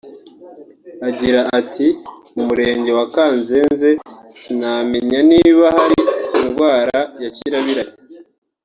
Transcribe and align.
Agira 1.07 1.39
ati 1.59 1.87
“Mu 2.33 2.41
murenge 2.49 2.91
wa 2.99 3.05
Kanzenze 3.13 3.89
sinamenya 4.41 5.19
niba 5.31 5.65
hari 5.77 5.99
indwara 6.41 6.99
ya 7.23 7.29
Kirabiranya 7.35 7.95